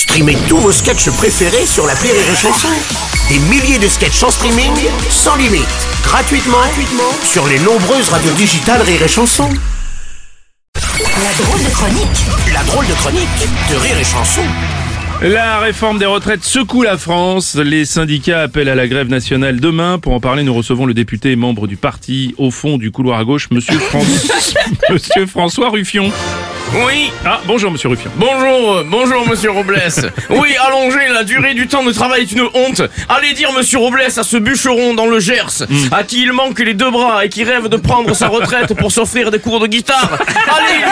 Streamez 0.00 0.38
tous 0.48 0.56
vos 0.56 0.72
sketchs 0.72 1.10
préférés 1.10 1.66
sur 1.66 1.86
la 1.86 1.92
Rire 1.92 2.14
et 2.14 2.34
Chanson. 2.34 2.68
Des 3.28 3.38
milliers 3.38 3.78
de 3.78 3.86
sketchs 3.86 4.22
en 4.22 4.30
streaming, 4.30 4.72
sans 5.10 5.36
limite, 5.36 5.68
gratuitement, 6.02 6.56
gratuitement 6.56 7.12
sur 7.22 7.46
les 7.46 7.58
nombreuses 7.58 8.08
radios 8.08 8.32
digitales 8.32 8.80
Rire 8.80 9.02
et 9.02 9.08
Chanson. 9.08 9.46
La 10.74 11.44
drôle 11.44 11.62
de 11.62 11.68
chronique 11.68 12.24
La 12.50 12.62
drôle 12.64 12.86
de 12.86 12.94
chronique 12.94 13.28
de 13.70 13.76
Rire 13.76 13.98
et 13.98 14.04
Chanson. 14.04 14.40
La 15.20 15.58
réforme 15.58 15.98
des 15.98 16.06
retraites 16.06 16.44
secoue 16.44 16.80
la 16.80 16.96
France. 16.96 17.56
Les 17.56 17.84
syndicats 17.84 18.40
appellent 18.40 18.70
à 18.70 18.74
la 18.74 18.88
grève 18.88 19.08
nationale 19.08 19.60
demain. 19.60 19.98
Pour 19.98 20.14
en 20.14 20.20
parler, 20.20 20.44
nous 20.44 20.54
recevons 20.54 20.86
le 20.86 20.94
député 20.94 21.32
et 21.32 21.36
membre 21.36 21.66
du 21.66 21.76
parti 21.76 22.34
au 22.38 22.50
fond 22.50 22.78
du 22.78 22.90
couloir 22.90 23.18
à 23.18 23.24
gauche, 23.24 23.50
Monsieur, 23.50 23.78
François, 23.78 24.60
Monsieur 24.88 25.26
François 25.26 25.68
Ruffion. 25.68 26.10
Oui, 26.72 27.10
Ah, 27.24 27.40
bonjour 27.46 27.72
Monsieur 27.72 27.88
Ruffion. 27.88 28.10
bonjour, 28.16 28.74
euh, 28.76 28.84
bonjour 28.86 29.28
monsieur 29.28 29.50
Robles. 29.50 29.76
Oui, 30.30 30.50
allonger 30.64 31.08
la 31.12 31.24
durée 31.24 31.54
du 31.54 31.66
temps 31.66 31.82
de 31.82 31.90
travail 31.90 32.22
est 32.22 32.32
une 32.32 32.42
honte. 32.54 32.82
Allez 33.08 33.32
dire 33.34 33.52
monsieur 33.52 33.78
Robles 33.78 34.02
à 34.02 34.22
ce 34.22 34.36
bûcheron 34.36 34.94
dans 34.94 35.06
le 35.06 35.18
Gers, 35.18 35.64
à 35.90 36.04
qui 36.04 36.22
il 36.22 36.32
manque 36.32 36.60
les 36.60 36.74
deux 36.74 36.90
bras 36.90 37.24
et 37.24 37.28
qui 37.28 37.42
rêve 37.42 37.68
de 37.68 37.76
prendre 37.76 38.14
sa 38.14 38.28
retraite 38.28 38.74
pour 38.74 38.92
s'offrir 38.92 39.30
des 39.32 39.40
cours 39.40 39.58
de 39.58 39.66
guitare. 39.66 40.10
Allez 40.20 40.78
lui, 40.78 40.90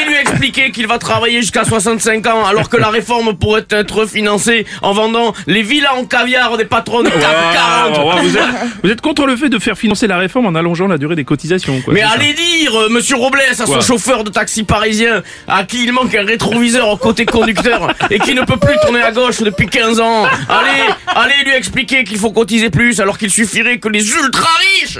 allez 0.00 0.04
lui 0.10 0.16
expliquer 0.20 0.70
qu'il 0.70 0.86
va 0.86 0.98
travailler 0.98 1.40
jusqu'à 1.40 1.64
65 1.64 2.26
ans 2.26 2.44
alors 2.44 2.68
que 2.68 2.76
la 2.76 2.88
réforme 2.90 3.34
pourrait 3.38 3.64
être 3.70 4.04
financée 4.06 4.66
en 4.82 4.92
vendant 4.92 5.32
les 5.46 5.62
villas 5.62 5.94
en 5.96 6.04
caviar 6.04 6.58
des 6.58 6.66
patrons 6.66 7.02
de 7.02 7.08
CAC 7.08 7.20
40. 7.22 7.96
Ah, 7.98 8.04
ouais, 8.16 8.22
vous, 8.22 8.36
êtes, 8.36 8.44
vous 8.84 8.90
êtes 8.90 9.00
contre 9.00 9.24
le 9.26 9.36
fait 9.36 9.48
de 9.48 9.58
faire 9.58 9.78
financer 9.78 10.06
la 10.06 10.18
réforme 10.18 10.46
en 10.46 10.54
allongeant 10.54 10.86
la 10.88 10.98
durée 10.98 11.16
des 11.16 11.24
cotisations, 11.24 11.80
quoi. 11.80 11.94
Mais 11.94 12.00
c'est 12.00 12.06
ça 12.06 12.12
allez 12.14 12.34
dire, 12.34 12.78
euh, 12.78 12.88
monsieur 12.90 13.16
Robles, 13.16 13.40
à 13.40 13.64
Quoi 13.64 13.80
ce 13.80 13.86
chauffeur 13.86 14.24
de 14.24 14.30
taxi 14.30 14.62
parisien, 14.64 15.05
à 15.48 15.64
qui 15.64 15.84
il 15.84 15.92
manque 15.92 16.14
un 16.14 16.24
rétroviseur 16.24 16.88
au 16.88 16.96
côté 16.96 17.24
conducteur 17.26 17.92
et 18.10 18.18
qui 18.18 18.34
ne 18.34 18.42
peut 18.42 18.56
plus 18.56 18.76
tourner 18.82 19.02
à 19.02 19.12
gauche 19.12 19.42
depuis 19.42 19.66
15 19.66 20.00
ans. 20.00 20.24
Allez, 20.48 20.94
allez 21.14 21.44
lui 21.44 21.54
expliquer 21.54 22.04
qu'il 22.04 22.18
faut 22.18 22.30
cotiser 22.30 22.70
plus 22.70 23.00
alors 23.00 23.18
qu'il 23.18 23.30
suffirait 23.30 23.78
que 23.78 23.88
les 23.88 24.08
ultra 24.08 24.48
riches 24.80 24.98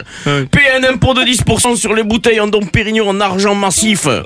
paient 0.50 0.70
un 0.76 0.92
impôt 0.92 1.14
de 1.14 1.22
10% 1.22 1.76
sur 1.76 1.94
les 1.94 2.02
bouteilles 2.02 2.40
en 2.40 2.48
Dom 2.48 2.68
Pérignon 2.68 3.08
en 3.08 3.20
argent 3.20 3.54
massif. 3.54 4.06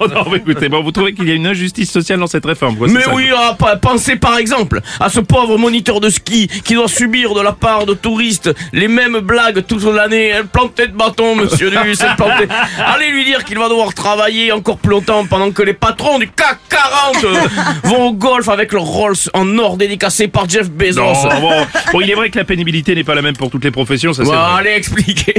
Oh, 0.00 0.06
non, 0.08 0.24
mais 0.30 0.38
écoutez, 0.38 0.68
bon, 0.68 0.82
vous 0.82 0.90
trouvez 0.90 1.14
qu'il 1.14 1.28
y 1.28 1.30
a 1.30 1.34
une 1.34 1.46
injustice 1.46 1.90
sociale 1.90 2.18
dans 2.18 2.26
cette 2.26 2.44
réforme, 2.44 2.76
quoi, 2.76 2.88
Mais 2.88 3.02
ça, 3.02 3.14
oui, 3.14 3.28
ah, 3.34 3.56
pensez 3.80 4.16
par 4.16 4.36
exemple 4.36 4.80
à 4.98 5.08
ce 5.08 5.20
pauvre 5.20 5.56
moniteur 5.56 6.00
de 6.00 6.08
ski 6.08 6.48
qui 6.64 6.74
doit 6.74 6.88
subir 6.88 7.34
de 7.34 7.40
la 7.40 7.52
part 7.52 7.86
de 7.86 7.94
touristes 7.94 8.50
les 8.72 8.88
mêmes 8.88 9.18
blagues 9.18 9.64
toute 9.66 9.84
l'année. 9.84 10.28
Elle 10.28 10.46
plantait 10.46 10.88
de 10.88 10.92
bâton, 10.92 11.36
monsieur. 11.36 11.70
Allez 12.78 13.10
lui 13.10 13.24
dire 13.24 13.44
qu'il 13.44 13.58
va 13.58 13.68
devoir 13.68 13.94
travailler 13.94 14.52
encore 14.52 14.78
plus 14.78 14.90
longtemps 14.90 15.24
pendant 15.28 15.50
que 15.50 15.62
les 15.62 15.74
patrons 15.74 16.18
du 16.18 16.28
CAC 16.28 16.58
40 16.68 17.24
euh, 17.24 17.34
vont 17.84 18.08
au 18.08 18.12
golf 18.12 18.48
avec 18.48 18.72
leur 18.72 18.82
Rolls 18.84 19.16
en 19.34 19.58
or 19.58 19.76
dédicacé 19.76 20.28
par 20.28 20.48
Jeff 20.48 20.70
Bezos. 20.70 21.00
Non, 21.00 21.40
bon, 21.40 21.66
bon, 21.92 22.00
il 22.00 22.10
est 22.10 22.14
vrai 22.14 22.30
que 22.30 22.38
la 22.38 22.44
pénibilité 22.44 22.94
n'est 22.94 23.04
pas 23.04 23.14
la 23.14 23.22
même 23.22 23.36
pour 23.36 23.50
toutes 23.50 23.64
les 23.64 23.70
professions, 23.70 24.12
ça 24.12 24.24
c'est 24.24 24.30
Bon, 24.30 24.36
vrai. 24.36 24.60
allez 24.60 24.70
expliquer 24.76 25.34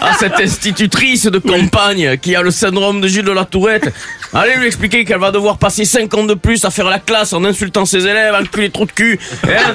à 0.00 0.14
cette, 0.14 0.40
institutrice 0.40 1.24
de 1.26 1.38
campagne 1.38 2.16
qui 2.18 2.34
a 2.34 2.42
le 2.42 2.50
syndrome 2.50 3.00
de 3.00 3.08
Gilles 3.08 3.24
de 3.24 3.32
la 3.32 3.44
Tourette. 3.44 3.92
Allez 4.32 4.56
lui 4.56 4.66
expliquer 4.66 5.04
qu'elle 5.04 5.18
va 5.20 5.30
devoir 5.30 5.58
passer 5.58 5.84
5 5.84 6.12
ans 6.14 6.24
de 6.24 6.34
plus 6.34 6.64
à 6.64 6.70
faire 6.70 6.88
la 6.90 6.98
classe 6.98 7.32
en 7.32 7.44
insultant 7.44 7.84
ses 7.84 8.06
élèves, 8.06 8.34
enculer 8.34 8.70
trop 8.70 8.84
de 8.84 8.92
cul. 8.92 9.18
Hein, 9.44 9.72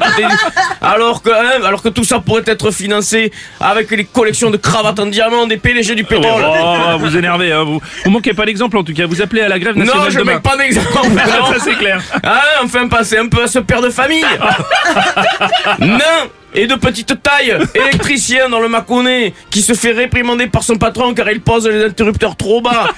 alors, 0.82 1.22
que, 1.22 1.30
hein, 1.30 1.64
alors 1.66 1.82
que 1.82 1.90
tout 1.90 2.04
ça 2.04 2.20
pourrait 2.20 2.44
être 2.46 2.72
financé 2.72 3.32
avec 3.60 3.90
les 3.92 4.04
collections 4.06 4.50
de 4.50 4.58
cravates 4.58 5.00
en 5.00 5.06
diamant 5.06 5.48
des 5.48 5.58
PDG 5.58 5.96
du 5.96 6.04
pétrole. 6.04 6.44
Oh, 6.46 6.98
vous 7.00 7.16
énervez, 7.18 7.52
hein, 7.52 7.64
vous. 7.64 7.80
Vous 8.06 8.12
manquez 8.12 8.34
pas 8.34 8.39
d'exemple 8.46 8.78
en 8.78 8.84
tout 8.84 8.94
cas. 8.94 9.06
Vous 9.06 9.22
appelez 9.22 9.42
à 9.42 9.50
la 9.50 9.60
grève 9.60 9.76
nationale 9.78 10.04
non, 10.06 10.10
je 10.10 10.20
demain. 10.20 10.36
mets 10.36 10.40
pas 10.40 10.58
d'exemple. 10.58 10.88
non. 11.10 11.54
ça 11.54 11.60
c'est 11.64 11.76
clair. 11.76 12.02
Ah, 12.24 12.42
enfin, 12.64 12.88
pensez 12.88 13.18
un 13.18 13.28
peu 13.28 13.44
à 13.44 13.48
ce 13.48 13.60
père 13.60 13.82
de 13.82 13.90
famille. 13.90 14.26
Nain 15.80 16.28
et 16.54 16.66
de 16.66 16.76
petite 16.76 17.22
taille, 17.22 17.56
électricien 17.76 18.50
dans 18.50 18.60
le 18.60 18.68
Mâconnais, 18.68 19.34
qui 19.52 19.62
se 19.62 19.74
fait 19.74 19.92
réprimander 19.92 20.48
par 20.48 20.64
son 20.64 20.78
patron 20.78 21.14
car 21.14 21.30
il 21.30 21.42
pose 21.42 21.68
les 21.68 21.86
interrupteurs 21.86 22.36
trop 22.36 22.60
bas. 22.62 22.88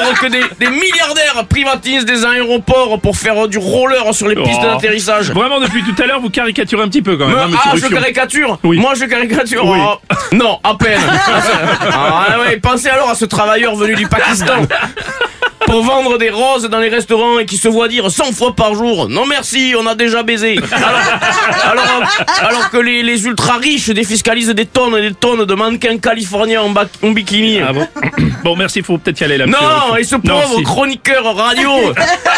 Alors, 0.00 0.18
que 0.20 0.26
des, 0.26 0.42
des 0.60 0.70
milliardaires 0.70 1.44
privatisent 1.48 2.04
des 2.04 2.24
aéroports 2.24 3.00
pour 3.00 3.16
faire 3.16 3.48
du 3.48 3.58
roller 3.58 4.14
sur 4.14 4.28
les 4.28 4.34
pistes 4.36 4.60
Oh. 4.60 4.66
d'atterrissage. 4.66 5.30
Vraiment 5.30 5.60
depuis 5.60 5.82
tout 5.84 5.94
à 6.02 6.06
l'heure, 6.06 6.20
vous 6.20 6.30
caricaturez 6.30 6.82
un 6.82 6.88
petit 6.88 7.02
peu 7.02 7.16
quand 7.16 7.26
même. 7.26 7.36
Me- 7.36 7.54
hein, 7.54 7.58
ah, 7.64 7.72
je 7.76 7.86
caricature 7.86 8.58
Oui. 8.64 8.78
Moi, 8.78 8.94
je 8.94 9.04
caricature 9.04 9.64
Oui. 9.66 9.78
Oh, 9.80 9.96
Non, 10.32 10.58
à 10.64 10.74
peine 10.74 11.00
ah, 11.92 12.36
ouais, 12.46 12.56
Pensez 12.58 12.88
alors 12.88 13.10
à 13.10 13.14
ce 13.14 13.24
travailleur 13.24 13.74
venu 13.76 13.94
du 13.94 14.06
Pakistan 14.06 14.62
pour 15.68 15.84
vendre 15.84 16.16
des 16.16 16.30
roses 16.30 16.64
dans 16.70 16.78
les 16.78 16.88
restaurants 16.88 17.38
et 17.38 17.44
qui 17.44 17.58
se 17.58 17.68
voit 17.68 17.88
dire 17.88 18.10
100 18.10 18.32
fois 18.32 18.54
par 18.56 18.74
jour 18.74 19.08
Non 19.10 19.26
merci, 19.26 19.74
on 19.78 19.86
a 19.86 19.94
déjà 19.94 20.22
baisé 20.22 20.58
Alors, 20.72 21.84
alors, 21.84 22.02
alors 22.40 22.70
que 22.70 22.78
les, 22.78 23.02
les 23.02 23.26
ultra 23.26 23.58
riches 23.58 23.90
défiscalisent 23.90 24.48
des 24.48 24.64
tonnes 24.64 24.96
et 24.96 25.10
des 25.10 25.14
tonnes 25.14 25.44
de 25.44 25.54
mannequins 25.54 25.98
californiens 25.98 26.62
en, 26.62 27.10
bikini 27.10 27.60
Ah 27.60 27.74
bon 27.74 27.86
Bon, 28.44 28.56
merci, 28.56 28.82
faut 28.82 28.96
peut-être 28.98 29.20
y 29.20 29.24
aller 29.24 29.36
là. 29.36 29.46
non, 29.46 29.96
et 29.96 30.04
ce 30.04 30.14
Non, 30.14 30.20
pauvre 30.40 30.56
si. 30.58 30.62
chroniqueur 30.62 31.34
radio 31.36 31.70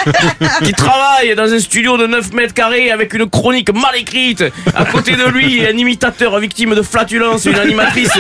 qui 0.65 0.73
travaille 0.73 1.35
dans 1.37 1.53
un 1.53 1.59
studio 1.59 1.99
de 1.99 2.07
9 2.07 2.33
mètres 2.33 2.55
carrés 2.55 2.91
avec 2.91 3.13
une 3.13 3.29
chronique 3.29 3.73
mal 3.73 3.95
écrite. 3.97 4.43
À 4.75 4.87
côté 4.87 5.13
de 5.13 5.25
lui, 5.29 5.63
un 5.65 5.77
imitateur 5.77 6.39
victime 6.39 6.75
de 6.75 6.83
flatulence, 6.83 7.45
une 7.45 7.59
animatrice, 7.59 8.13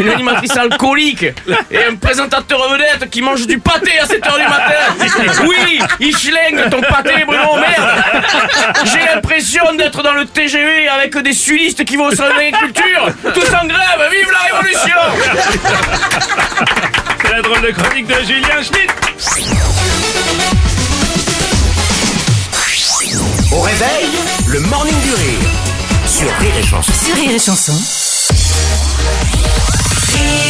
une 0.00 0.08
animatrice 0.08 0.56
alcoolique 0.56 1.22
et 1.70 1.84
un 1.88 1.94
présentateur 1.94 2.68
vedette 2.68 3.08
qui 3.10 3.22
mange 3.22 3.46
du 3.46 3.58
pâté 3.58 3.92
à 4.00 4.06
7h 4.06 4.36
du 4.36 4.49
matin. 4.50 5.44
Oui, 5.46 5.80
il 6.00 6.16
schlingue 6.16 6.68
ton 6.70 6.80
pâté, 6.80 7.24
Bruno, 7.26 7.56
merde. 7.56 7.90
J'ai 8.84 9.04
l'impression 9.14 9.74
d'être 9.76 10.02
dans 10.02 10.12
le 10.12 10.26
TGV 10.26 10.88
avec 10.88 11.16
des 11.18 11.32
sudistes 11.32 11.84
qui 11.84 11.96
vont 11.96 12.06
au 12.06 12.14
salon 12.14 12.34
d'agriculture. 12.36 13.08
Tous 13.34 13.54
en 13.54 13.66
grève, 13.66 14.10
vive 14.10 14.30
la 14.30 14.56
révolution 14.56 14.96
C'est 17.22 17.32
la 17.32 17.42
drôle 17.42 17.62
de 17.62 17.70
chronique 17.70 18.06
de 18.06 18.14
Julien 18.24 18.62
Schmitt. 18.62 18.90
Au 23.52 23.60
réveil, 23.60 24.10
le 24.48 24.60
morning 24.60 25.00
du 25.02 25.14
rire 25.14 25.50
sur 26.06 26.28
Rire 26.38 26.56
et 26.58 26.62
Chanson. 26.62 26.92
sur 26.92 27.14
Rire 27.14 27.30
et 27.34 27.38
Chanson. 27.38 27.72
Rire 30.12 30.22
et 30.22 30.49